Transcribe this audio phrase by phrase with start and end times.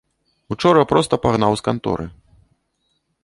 [0.55, 2.05] Учора проста пагнаў з канторы.